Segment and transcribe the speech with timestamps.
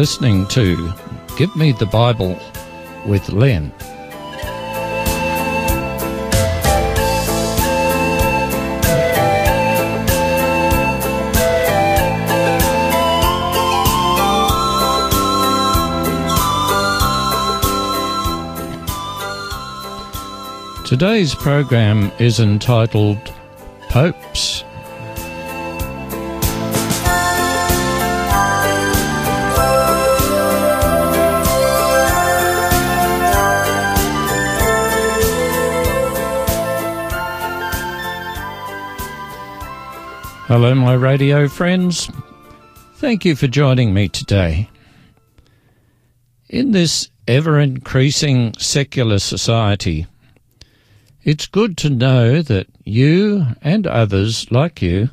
[0.00, 0.94] Listening to
[1.36, 2.40] Give Me the Bible
[3.04, 3.70] with Len.
[20.86, 23.18] Today's program is entitled
[40.50, 42.10] Hello, my radio friends.
[42.96, 44.68] Thank you for joining me today.
[46.48, 50.08] In this ever increasing secular society,
[51.22, 55.10] it's good to know that you and others like you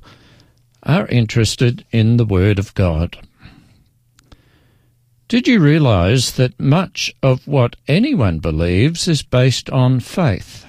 [0.81, 3.15] are interested in the Word of God.
[5.27, 10.66] Did you realize that much of what anyone believes is based on faith?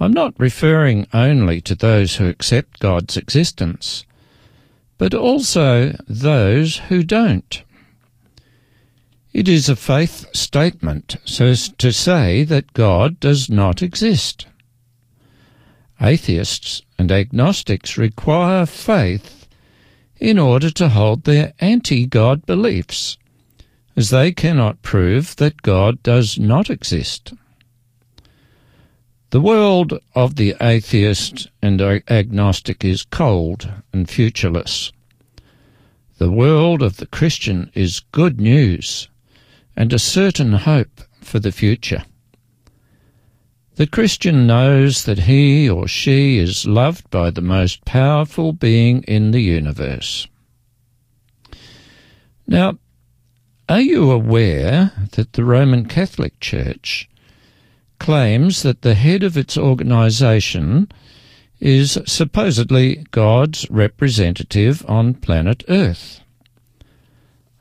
[0.00, 4.04] I'm not referring only to those who accept God's existence,
[4.98, 7.62] but also those who don't.
[9.32, 14.46] It is a faith statement so as to say that God does not exist.
[16.00, 19.46] Atheists and agnostics require faith
[20.18, 23.16] in order to hold their anti God beliefs,
[23.96, 27.32] as they cannot prove that God does not exist.
[29.30, 34.92] The world of the atheist and agnostic is cold and futureless.
[36.18, 39.08] The world of the Christian is good news
[39.76, 42.04] and a certain hope for the future.
[43.76, 49.32] The Christian knows that he or she is loved by the most powerful being in
[49.32, 50.28] the universe.
[52.46, 52.78] Now,
[53.68, 57.08] are you aware that the Roman Catholic Church
[58.04, 60.86] claims that the head of its organization
[61.58, 66.20] is supposedly God's representative on planet Earth.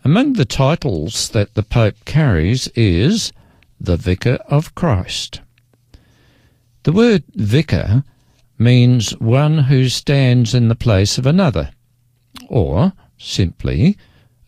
[0.04, 3.32] Among the titles that the Pope carries is
[3.80, 5.40] the Vicar of Christ.
[6.84, 8.04] The word vicar
[8.60, 11.72] means one who stands in the place of another,
[12.50, 13.98] or simply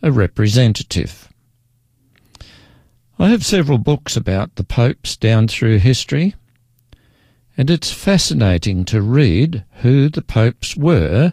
[0.02, 1.32] a representative.
[3.18, 6.34] I have several books about the popes down through history,
[7.56, 11.32] and it's fascinating to read who the popes were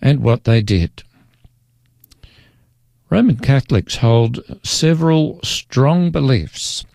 [0.00, 1.02] and what they did.
[3.10, 6.86] Roman Catholics hold several strong beliefs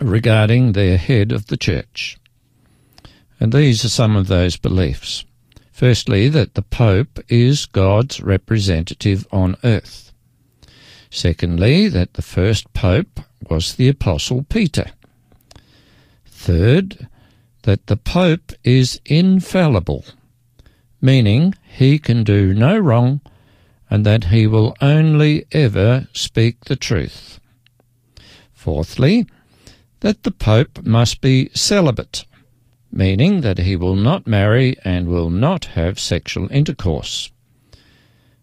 [0.00, 2.18] regarding their head of the church.
[3.40, 5.24] And these are some of those beliefs.
[5.72, 10.09] Firstly, that the Pope is God's representative on earth.
[11.10, 14.92] Secondly, that the first Pope was the Apostle Peter.
[16.26, 17.08] Third,
[17.62, 20.04] that the Pope is infallible,
[21.00, 23.20] meaning he can do no wrong
[23.90, 27.40] and that he will only ever speak the truth.
[28.52, 29.26] Fourthly,
[30.00, 32.24] that the Pope must be celibate,
[32.92, 37.30] meaning that he will not marry and will not have sexual intercourse.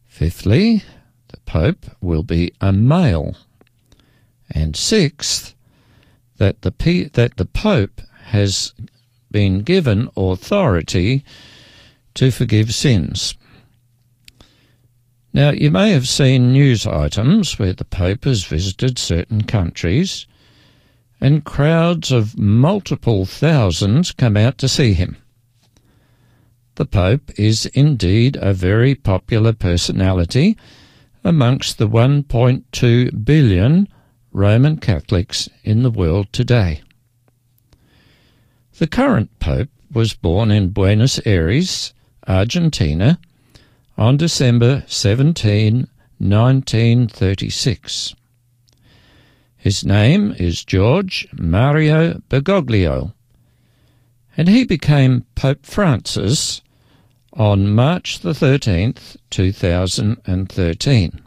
[0.05, 0.83] Fifthly,
[1.29, 3.35] the Pope will be a male.
[4.49, 5.55] And sixth,
[6.37, 8.73] that the, P- that the Pope has
[9.31, 11.23] been given authority
[12.13, 13.35] to forgive sins.
[15.33, 20.25] Now, you may have seen news items where the Pope has visited certain countries
[21.19, 25.17] and crowds of multiple thousands come out to see him.
[26.75, 30.57] The Pope is indeed a very popular personality
[31.27, 33.85] amongst the 1.2 billion
[34.31, 36.81] Roman Catholics in the world today.
[38.77, 41.93] The current Pope was born in Buenos Aires,
[42.25, 43.19] Argentina,
[43.97, 45.89] on December 17,
[46.19, 48.15] 1936.
[49.57, 53.13] His name is George Mario Bergoglio,
[54.37, 56.61] and he became Pope Francis
[57.37, 61.21] on March the 13th, 2013.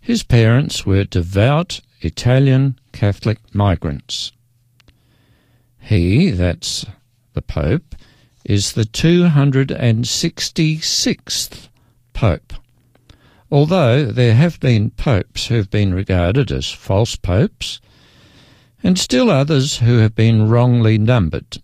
[0.00, 4.30] His parents were devout Italian Catholic migrants.
[5.80, 6.86] He, that's
[7.32, 7.96] the Pope,
[8.44, 11.68] is the 266th
[12.12, 12.52] Pope.
[13.50, 17.80] Although there have been popes who have been regarded as false popes,
[18.84, 21.58] and still others who have been wrongly numbered.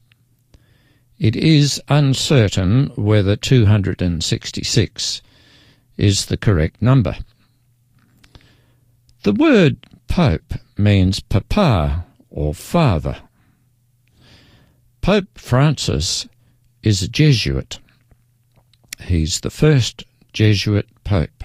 [1.24, 5.22] It is uncertain whether 266
[5.96, 7.16] is the correct number.
[9.22, 13.22] The word Pope means papa or father.
[15.00, 16.28] Pope Francis
[16.82, 17.78] is a Jesuit.
[19.00, 20.04] He's the first
[20.34, 21.42] Jesuit Pope.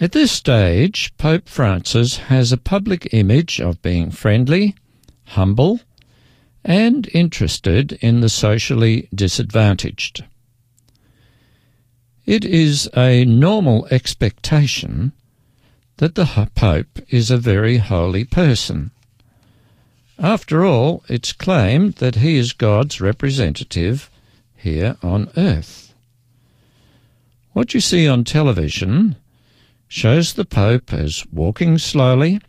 [0.00, 4.74] At this stage, Pope Francis has a public image of being friendly,
[5.26, 5.80] humble,
[6.64, 10.24] and interested in the socially disadvantaged.
[12.26, 15.12] It is a normal expectation
[15.96, 18.90] that the Pope is a very holy person.
[20.18, 24.10] After all, it's claimed that he is God's representative
[24.54, 25.94] here on earth.
[27.52, 29.16] What you see on television
[29.88, 32.40] shows the Pope as walking slowly,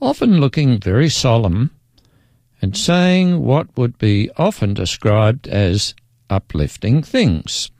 [0.00, 1.70] often looking very solemn,
[2.62, 5.94] and saying what would be often described as
[6.30, 7.72] uplifting things.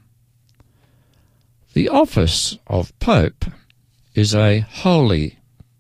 [1.72, 3.46] The office of Pope
[4.14, 5.38] is a holy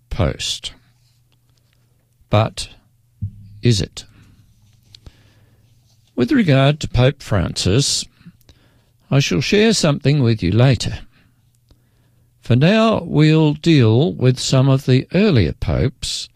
[0.08, 0.72] post.
[2.30, 2.70] But
[3.60, 4.04] is it?
[6.14, 8.04] With regard to Pope Francis,
[9.10, 11.00] I shall share something with you later.
[12.40, 16.28] For now, we'll deal with some of the earlier popes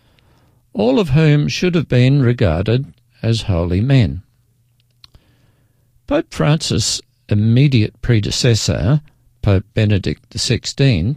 [0.77, 2.93] all of whom should have been regarded
[3.23, 4.23] as holy men.
[6.07, 7.01] Pope Francis'
[7.31, 9.01] immediate predecessor,
[9.41, 11.17] Pope Benedict XVI,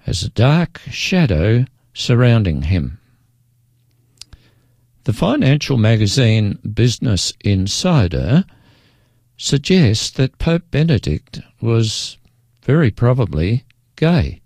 [0.00, 1.64] has a dark shadow
[1.94, 2.98] surrounding him.
[5.04, 8.44] The financial magazine Business Insider
[9.38, 12.18] suggests that Pope Benedict was
[12.62, 13.64] very probably
[13.96, 14.41] gay.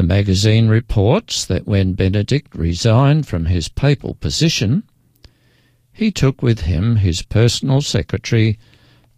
[0.00, 4.84] The magazine reports that when Benedict resigned from his papal position,
[5.92, 8.58] he took with him his personal secretary,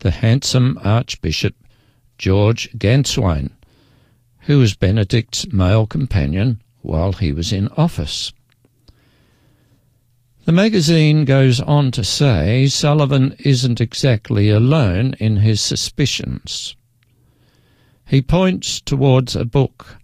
[0.00, 1.55] the handsome Archbishop
[2.19, 3.52] George Gänswein,
[4.40, 8.32] who was Benedict's male companion while he was in office.
[10.46, 16.75] The magazine goes on to say Sullivan isn't exactly alone in his suspicions.
[18.05, 20.02] He points towards a book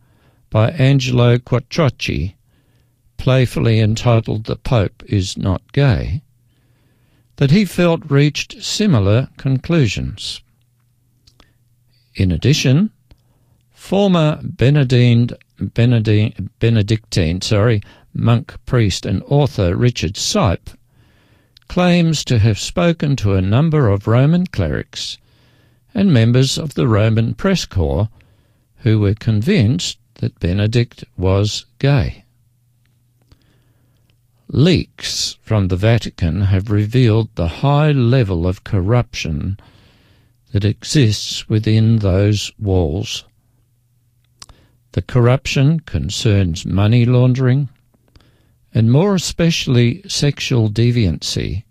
[0.50, 2.34] by Angelo Quattrocchi,
[3.16, 6.22] playfully entitled The Pope is Not Gay,
[7.36, 10.40] that he felt reached similar conclusions.
[12.14, 12.90] In addition,
[13.70, 17.80] former Benedine, Benedine, Benedictine sorry,
[18.14, 20.74] monk, priest, and author Richard Sipe
[21.68, 25.18] claims to have spoken to a number of Roman clerics
[25.94, 28.08] and members of the Roman press corps
[28.78, 32.24] who were convinced that Benedict was gay.
[34.50, 39.58] Leaks from the Vatican have revealed the high level of corruption
[40.52, 43.24] that exists within those walls.
[44.92, 47.68] The corruption concerns money laundering
[48.72, 51.64] and more especially sexual deviancy,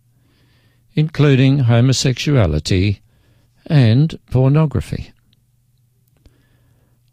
[0.94, 3.02] including homosexuality
[3.66, 5.12] and pornography.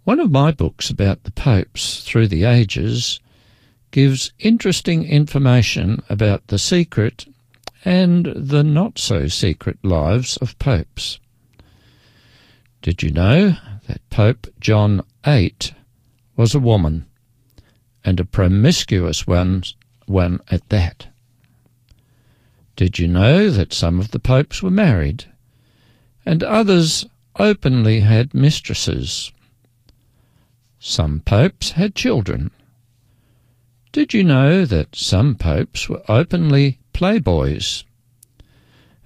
[0.05, 3.21] One of my books about the popes through the ages
[3.91, 7.27] gives interesting information about the secret
[7.87, 11.21] and the not so secret lives of popes.
[12.83, 13.57] Did you know
[13.87, 15.57] that Pope John VIII
[16.37, 17.07] was a woman,
[18.05, 19.63] and a promiscuous one,
[20.05, 21.07] one at that?
[22.77, 25.25] Did you know that some of the popes were married,
[26.27, 27.07] and others
[27.39, 29.33] openly had mistresses?
[30.87, 32.51] Some popes had children.
[33.91, 37.85] Did you know that some popes were openly playboys?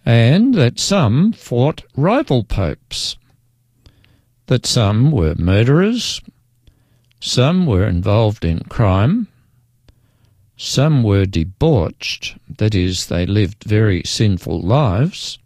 [0.05, 3.17] And that some fought rival popes?
[4.47, 6.21] That some were murderers?
[7.21, 9.29] Some were involved in crime?
[10.57, 15.39] Some were debauched, that is, they lived very sinful lives.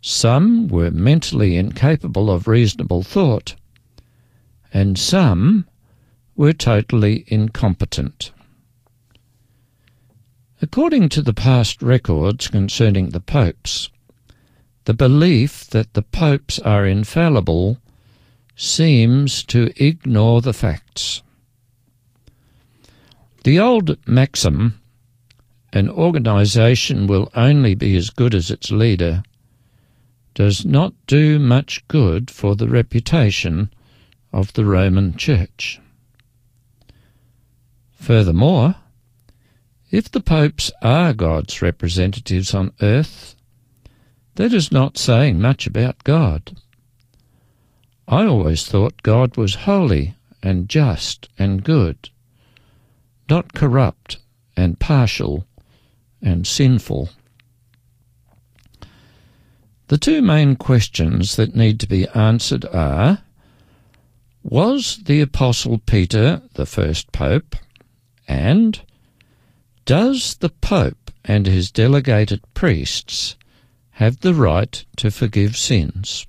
[0.00, 3.56] Some were mentally incapable of reasonable thought
[4.76, 5.66] and some
[6.36, 8.30] were totally incompetent.
[10.60, 13.88] According to the past records concerning the popes,
[14.84, 17.78] the belief that the popes are infallible
[18.54, 21.22] seems to ignore the facts.
[23.44, 24.78] The old maxim,
[25.72, 29.22] an organization will only be as good as its leader,
[30.34, 33.70] does not do much good for the reputation
[34.36, 35.80] of the Roman Church.
[37.94, 38.74] Furthermore,
[39.90, 43.34] if the popes are God's representatives on earth,
[44.34, 46.54] that is not saying much about God.
[48.06, 52.10] I always thought God was holy and just and good,
[53.30, 54.18] not corrupt
[54.54, 55.46] and partial
[56.20, 57.08] and sinful.
[59.88, 63.22] The two main questions that need to be answered are
[64.48, 67.56] Was the Apostle Peter the first Pope?
[68.28, 68.80] And
[69.84, 73.34] Does the Pope and his delegated priests
[73.94, 76.28] have the right to forgive sins?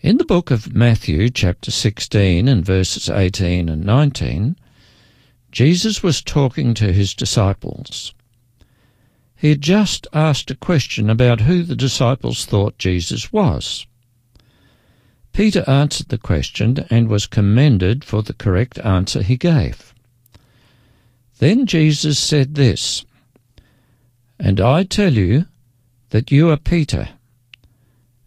[0.00, 4.56] In the book of Matthew, chapter 16, and verses 18 and 19,
[5.52, 8.14] Jesus was talking to his disciples.
[9.36, 13.86] He had just asked a question about who the disciples thought Jesus was.
[15.38, 19.94] Peter answered the question and was commended for the correct answer he gave.
[21.38, 23.04] Then Jesus said this,
[24.40, 25.46] And I tell you
[26.10, 27.10] that you are Peter,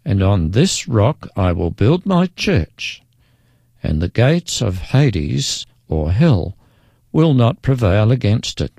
[0.05, 3.03] and on this rock I will build my church,
[3.83, 6.55] and the gates of Hades, or hell,
[7.11, 8.71] will not prevail against it.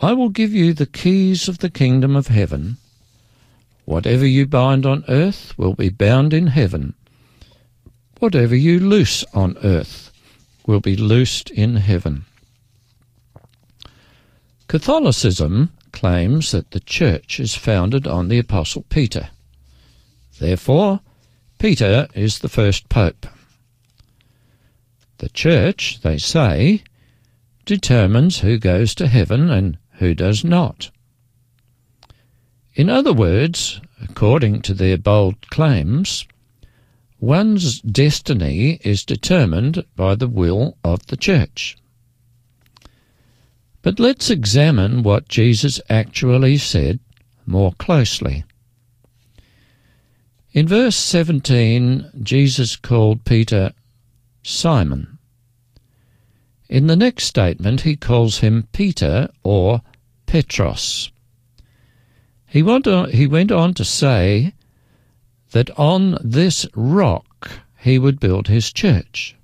[0.00, 2.78] I will give you the keys of the kingdom of heaven.
[3.84, 6.94] Whatever you bind on earth will be bound in heaven.
[8.18, 10.12] Whatever you loose on earth
[10.66, 12.24] will be loosed in heaven.
[14.68, 19.30] Catholicism claims that the Church is founded on the Apostle Peter.
[20.38, 21.00] Therefore,
[21.58, 23.26] Peter is the first Pope.
[25.18, 26.82] The Church, they say,
[27.64, 30.90] determines who goes to heaven and who does not.
[32.74, 36.26] In other words, according to their bold claims,
[37.20, 41.76] one's destiny is determined by the will of the Church.
[43.82, 46.98] But let's examine what Jesus actually said
[47.44, 48.44] more closely.
[50.52, 53.72] In verse 17, Jesus called Peter
[54.42, 55.18] Simon.
[56.68, 59.82] In the next statement, he calls him Peter or
[60.26, 61.11] Petros.
[62.52, 64.52] He went on, he went on to say
[65.52, 69.34] that on this rock he would build his church.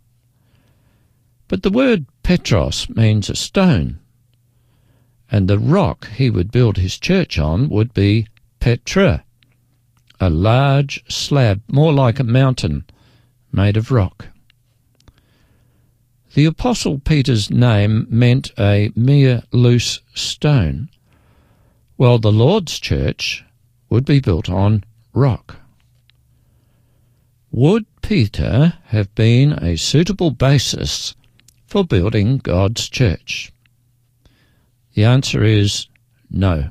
[1.49, 3.99] But the word Petros means a stone,
[5.33, 8.27] and the rock he would build his church on would be
[8.61, 9.25] Petra,
[10.21, 12.85] a large slab, more like a mountain,
[13.51, 14.27] made of rock.
[16.35, 20.91] The Apostle Peter's name meant a mere loose stone,
[21.99, 23.45] while the Lord's church
[23.91, 25.57] would be built on rock.
[27.51, 31.17] Would Peter have been a suitable basis
[31.67, 33.51] for building God's church?
[34.95, 35.89] The answer is
[36.31, 36.71] no.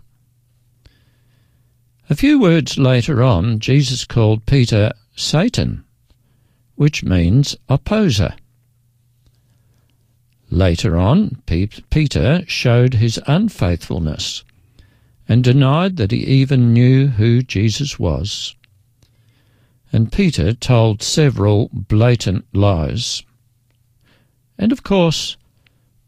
[2.09, 5.83] A few words later on, Jesus called Peter Satan,
[6.75, 8.33] which means opposer.
[10.49, 14.45] Later on, Peter showed his unfaithfulness
[15.27, 18.55] and denied that he even knew who Jesus was.
[19.91, 23.23] And Peter told several blatant lies.
[24.57, 25.37] And of course,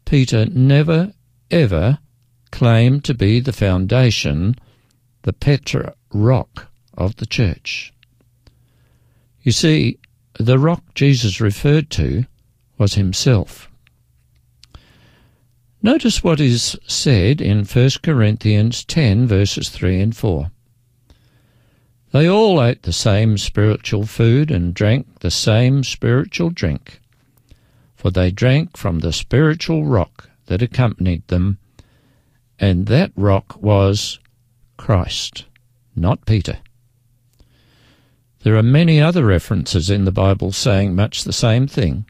[0.04, 1.12] Peter never,
[1.50, 1.98] ever
[2.50, 4.56] claimed to be the foundation,
[5.22, 7.92] the Petra rock of the church.
[9.42, 9.98] You see,
[10.38, 12.24] the rock Jesus referred to
[12.76, 13.69] was himself.
[15.82, 20.50] Notice what is said in 1 Corinthians 10, verses 3 and 4.
[22.12, 27.00] They all ate the same spiritual food and drank the same spiritual drink,
[27.94, 31.56] for they drank from the spiritual rock that accompanied them,
[32.58, 34.18] and that rock was
[34.76, 35.46] Christ,
[35.96, 36.58] not Peter.
[38.42, 42.04] There are many other references in the Bible saying much the same thing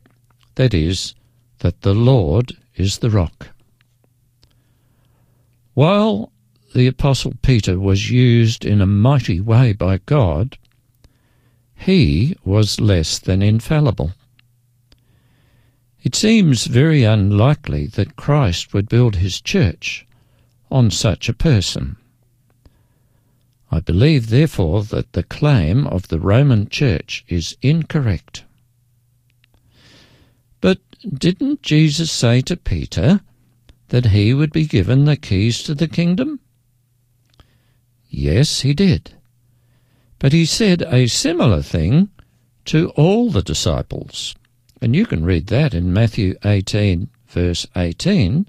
[0.56, 1.14] that is,
[1.60, 3.50] that the Lord is the rock.
[5.80, 6.30] While
[6.74, 10.58] the Apostle Peter was used in a mighty way by God,
[11.74, 14.12] he was less than infallible.
[16.02, 20.06] It seems very unlikely that Christ would build his church
[20.70, 21.96] on such a person.
[23.70, 28.44] I believe, therefore, that the claim of the Roman Church is incorrect.
[30.60, 33.22] But didn't Jesus say to Peter
[33.90, 36.40] that he would be given the keys to the kingdom?
[38.08, 39.14] Yes, he did.
[40.18, 42.10] But he said a similar thing
[42.66, 44.34] to all the disciples.
[44.80, 48.46] And you can read that in Matthew 18, verse 18,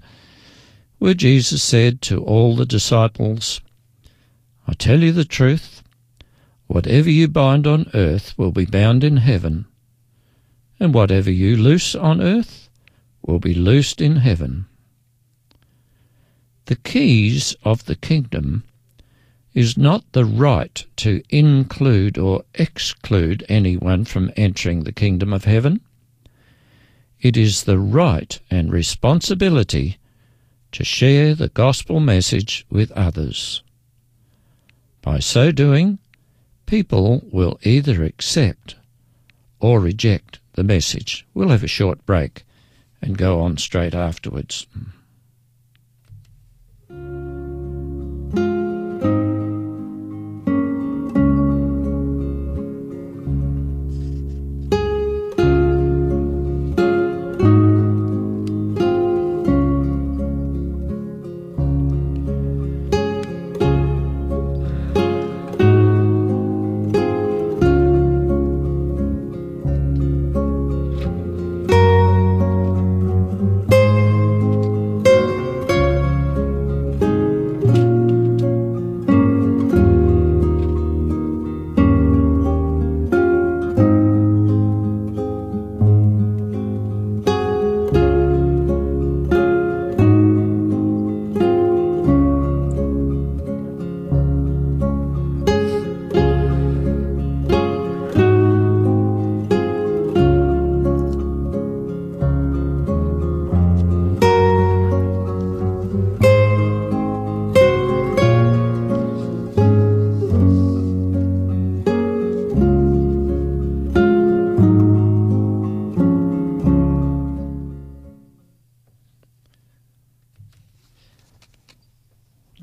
[0.98, 3.60] where Jesus said to all the disciples,
[4.66, 5.82] I tell you the truth,
[6.66, 9.66] Whatever you bind on earth will be bound in heaven,
[10.80, 12.70] and whatever you loose on earth
[13.20, 14.66] will be loosed in heaven.
[16.72, 18.64] The keys of the kingdom
[19.52, 25.82] is not the right to include or exclude anyone from entering the kingdom of heaven.
[27.20, 29.98] It is the right and responsibility
[30.70, 33.62] to share the gospel message with others.
[35.02, 35.98] By so doing,
[36.64, 38.76] people will either accept
[39.60, 41.26] or reject the message.
[41.34, 42.44] We'll have a short break
[43.02, 44.66] and go on straight afterwards.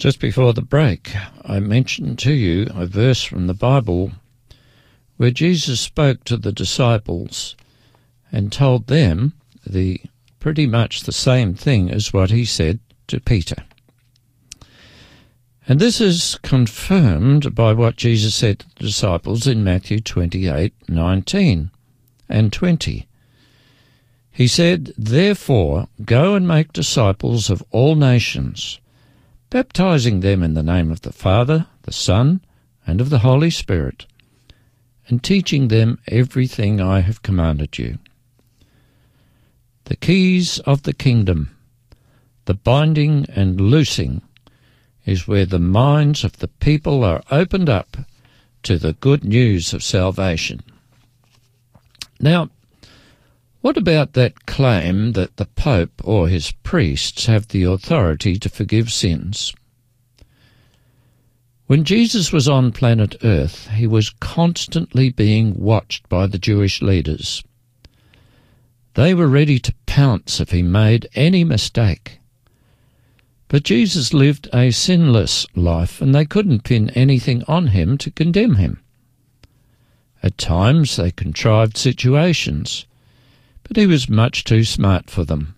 [0.10, 1.12] Just before the break,
[1.46, 4.14] I mentioned to you a verse from the Bible
[5.18, 7.56] where Jesus spoke to the disciples
[8.32, 10.02] and told them the
[10.40, 13.58] pretty much the same thing as what he said to Peter.
[15.68, 21.70] And this is confirmed by what Jesus said to the disciples in Matthew 28 19
[22.28, 23.08] and 20.
[24.32, 28.80] He said, Therefore, go and make disciples of all nations
[29.50, 32.42] baptizing them in the name of the Father, the Son,
[32.86, 34.06] and of the Holy Spirit,
[35.08, 37.98] and teaching them everything I have commanded you.
[39.86, 41.56] The keys of the kingdom,
[42.46, 44.22] the binding and loosing,
[45.06, 47.98] is where the minds of the people are opened up
[48.64, 50.62] to the good news of salvation.
[52.20, 52.50] Now,
[53.62, 58.92] what about that claim that the Pope or his priests have the authority to forgive
[58.92, 59.54] sins?
[61.68, 67.44] When Jesus was on planet Earth, he was constantly being watched by the Jewish leaders.
[68.94, 72.20] They were ready to pounce if he made any mistake.
[73.50, 78.56] But Jesus lived a sinless life, and they couldn't pin anything on him to condemn
[78.56, 78.82] him.
[80.24, 82.86] At times they contrived situations
[83.70, 85.56] but he was much too smart for them.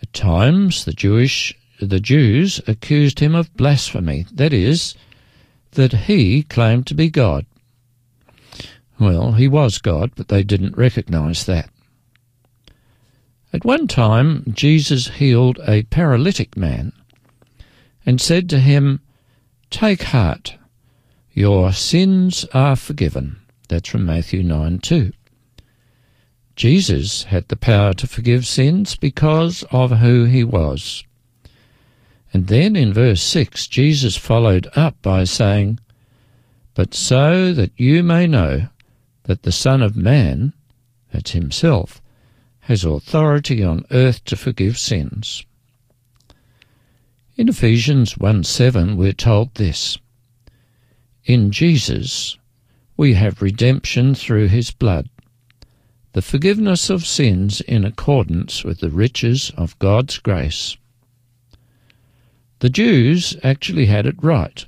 [0.00, 4.94] At times the Jewish the Jews accused him of blasphemy, that is,
[5.72, 7.44] that he claimed to be God.
[9.00, 11.68] Well, he was God, but they didn't recognize that.
[13.52, 16.92] At one time, Jesus healed a paralytic man
[18.06, 19.00] and said to him,
[19.70, 20.54] Take heart,
[21.32, 23.40] your sins are forgiven.
[23.68, 25.12] That's from Matthew 9 2.
[26.54, 31.04] Jesus had the power to forgive sins because of who he was.
[32.32, 35.80] And then in verse 6, Jesus followed up by saying,
[36.74, 38.68] But so that you may know
[39.24, 40.52] that the Son of Man,
[41.12, 42.00] that's himself,
[42.60, 45.44] has authority on earth to forgive sins.
[47.36, 49.98] In Ephesians 1 7, we're told this
[51.24, 52.36] In Jesus
[52.96, 55.08] we have redemption through his blood
[56.12, 60.76] the forgiveness of sins in accordance with the riches of God's grace.
[62.58, 64.64] The Jews actually had it right.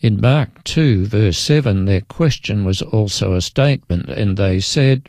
[0.00, 5.08] In Mark 2, verse 7, their question was also a statement, and they said,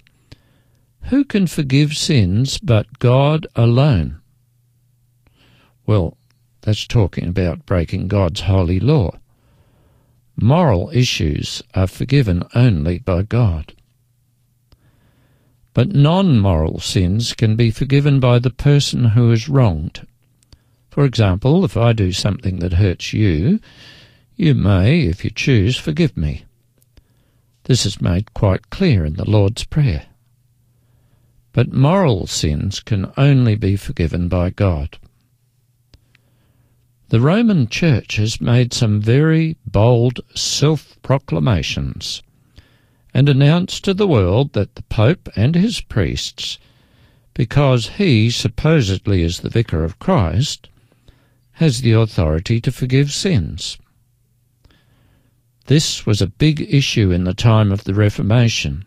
[1.04, 4.20] Who can forgive sins but God alone?
[5.86, 6.18] Well,
[6.62, 9.18] that's talking about breaking God's holy law.
[10.36, 13.74] Moral issues are forgiven only by God.
[15.74, 20.06] But non moral sins can be forgiven by the person who is wronged.
[20.90, 23.60] For example, if I do something that hurts you,
[24.36, 26.46] You may, if you choose, forgive me.
[27.66, 30.08] This is made quite clear in the Lord's Prayer.
[31.54, 34.98] But moral sins can only be forgiven by God.
[37.10, 42.24] The Roman Church has made some very bold self proclamations
[43.14, 46.58] and announced to the world that the Pope and his priests,
[47.34, 50.70] because he supposedly is the Vicar of Christ,
[51.54, 53.78] has the authority to forgive sins.
[55.68, 58.86] This was a big issue in the time of the Reformation.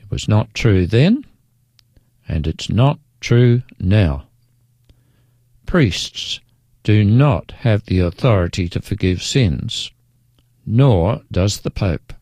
[0.00, 1.24] It was not true then,
[2.28, 4.26] and it's not true now.
[5.66, 6.40] Priests
[6.82, 9.90] do not have the authority to forgive sins,
[10.66, 12.12] nor does the Pope.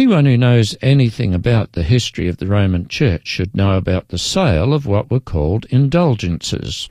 [0.00, 4.16] Anyone who knows anything about the history of the Roman Church should know about the
[4.16, 6.88] sale of what were called indulgences.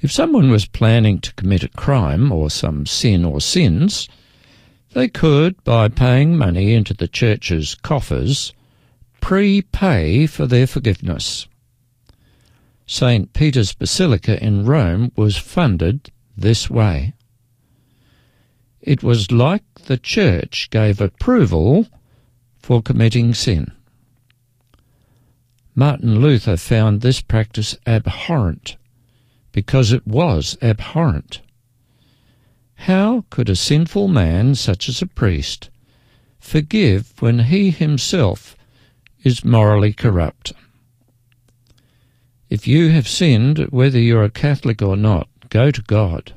[0.00, 4.08] If someone was planning to commit a crime or some sin or sins,
[4.94, 8.52] they could, by paying money into the church's coffers,
[9.20, 11.46] prepay for their forgiveness.
[12.84, 13.32] St.
[13.32, 17.14] Peter's Basilica in Rome was funded this way.
[18.82, 21.86] It was like the Church gave approval
[22.58, 23.70] for committing sin.
[25.74, 28.76] Martin Luther found this practice abhorrent
[29.52, 31.40] because it was abhorrent.
[32.74, 35.70] How could a sinful man, such as a priest,
[36.40, 38.56] forgive when he himself
[39.22, 40.52] is morally corrupt?
[42.50, 46.34] If you have sinned, whether you're a Catholic or not, go to God.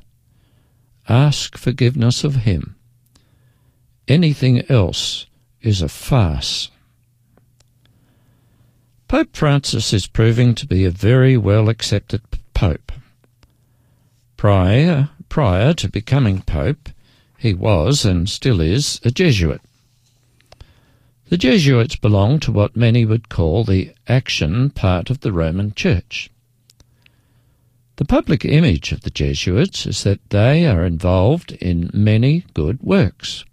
[1.07, 2.75] Ask forgiveness of Him.
[4.07, 5.25] Anything else
[5.61, 6.71] is a farce.
[9.07, 12.21] Pope Francis is proving to be a very well accepted
[12.53, 12.91] pope.
[14.35, 16.89] Prior, prior to becoming pope,
[17.37, 19.61] he was and still is a Jesuit.
[21.29, 26.29] The Jesuits belong to what many would call the action part of the Roman Church.
[27.97, 33.45] The public image of the Jesuits is that they are involved in many good works.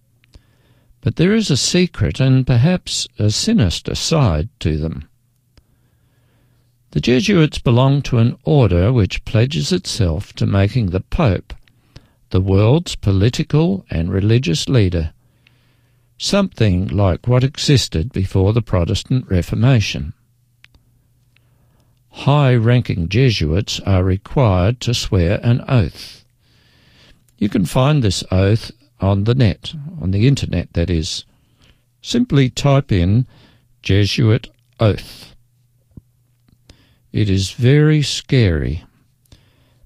[1.00, 5.08] But there is a secret and perhaps a sinister side to them.
[6.90, 11.54] The Jesuits belong to an order which pledges itself to making the Pope
[12.30, 15.12] the world's political and religious leader
[16.22, 20.12] something like what existed before the Protestant Reformation.
[22.12, 26.24] High ranking Jesuits are required to swear an oath.
[27.38, 28.70] You can find this oath
[29.00, 31.24] on the net, on the internet that is.
[32.00, 33.26] Simply type in
[33.82, 34.48] Jesuit
[34.78, 35.34] oath.
[37.12, 38.84] It is very scary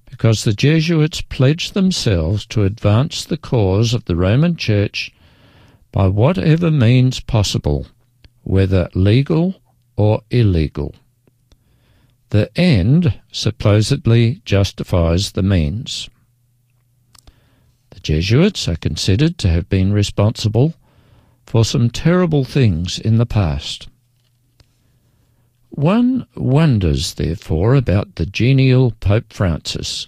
[0.09, 5.11] because the Jesuits pledge themselves to advance the cause of the Roman Church
[5.91, 7.87] by whatever means possible,
[8.43, 9.61] whether legal
[9.95, 10.93] or illegal.
[12.29, 16.09] The end supposedly justifies the means.
[17.91, 20.73] The Jesuits are considered to have been responsible
[21.45, 23.87] for some terrible things in the past.
[25.69, 30.07] One wonders, therefore, about the genial Pope Francis,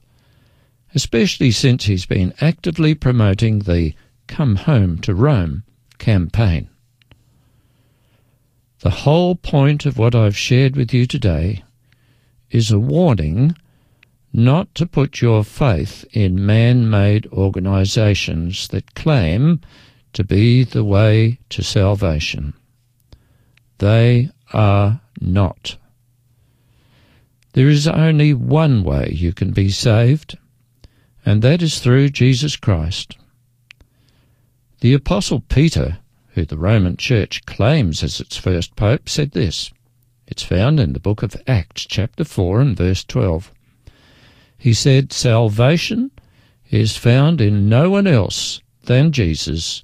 [0.94, 3.94] especially since he's been actively promoting the
[4.28, 5.64] Come Home to Rome
[6.00, 6.70] campaign.
[8.80, 11.64] The whole point of what I've shared with you today
[12.52, 13.56] is a warning
[14.32, 19.60] not to put your faith in man made organizations that claim
[20.14, 22.54] to be the way to salvation.
[23.80, 25.78] They are not.
[27.54, 30.38] There is only one way you can be saved,
[31.26, 33.18] and that is through Jesus Christ.
[34.82, 35.98] The Apostle Peter,
[36.30, 39.72] who the Roman Church claims as its first pope, said this.
[40.30, 43.52] It's found in the book of Acts, chapter 4 and verse 12.
[44.60, 46.12] He said, Salvation
[46.70, 49.82] is found in no one else than Jesus,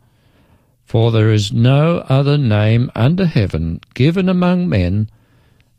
[0.83, 5.09] for there is no other name under heaven given among men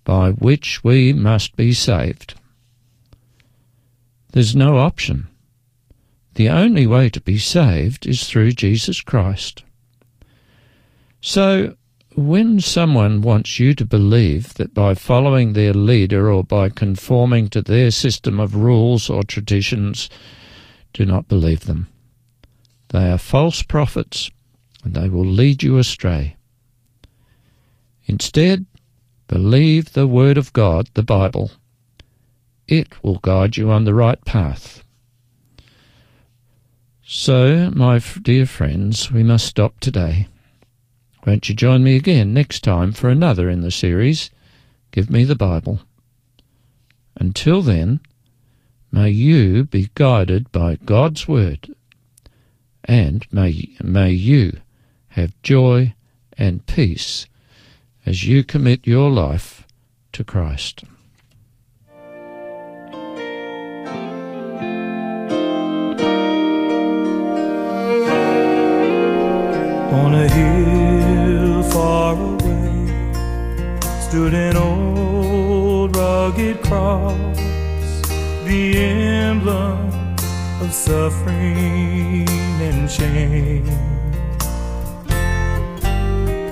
[0.03, 2.35] by which we must be saved.
[4.33, 5.29] There's no option.
[6.35, 9.63] The only way to be saved is through Jesus Christ.
[11.21, 11.77] So,
[12.17, 17.61] when someone wants you to believe that by following their leader or by conforming to
[17.61, 20.09] their system of rules or traditions,
[20.95, 21.89] do not believe them.
[22.89, 24.31] They are false prophets
[24.83, 26.37] and they will lead you astray.
[28.07, 28.65] Instead,
[29.29, 31.51] believe the Word of God, the Bible.
[32.67, 34.83] It will guide you on the right path.
[37.05, 40.29] So, my dear friends, we must stop today.
[41.27, 44.31] Won't you join me again next time for another in the series,
[44.93, 45.81] Give Me the Bible?
[47.17, 47.99] Until then,
[48.93, 51.75] may you be guided by God's Word,
[52.85, 54.61] and may, may you
[55.09, 55.97] have joy
[56.39, 57.27] and peace
[58.05, 59.67] as you commit your life
[60.13, 60.85] to Christ.
[74.17, 77.37] Stood an old rugged cross,
[78.47, 80.17] the emblem
[80.63, 82.27] of suffering
[82.69, 83.67] and shame.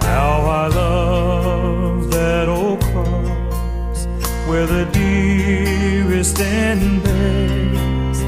[0.03, 4.07] How I love that old cross
[4.47, 8.25] where the dearest and best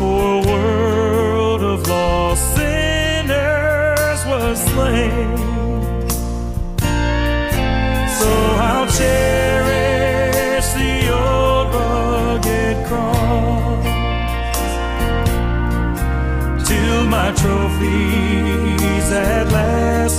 [0.00, 5.19] for a world of lost sinners was slain.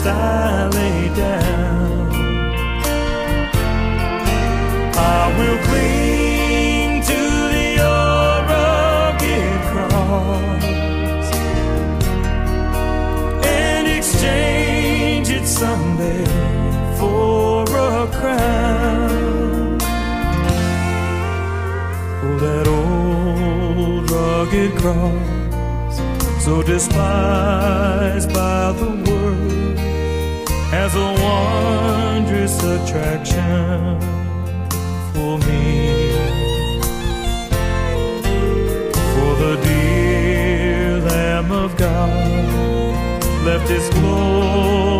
[0.05, 2.11] Last I lay down.
[4.95, 7.21] I will cling to
[7.55, 10.63] the old rugged cross
[13.45, 16.25] and exchange it someday
[16.97, 19.79] for a crown.
[22.23, 29.10] Oh, that old rugged cross, so despised by the world,
[30.71, 33.99] has a wondrous attraction
[35.13, 36.11] for me.
[39.13, 44.90] For the dear Lamb of God left His glory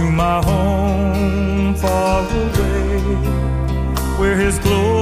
[0.00, 3.00] to my home far away,
[4.18, 4.99] where his glory